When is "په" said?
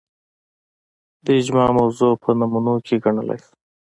2.23-2.29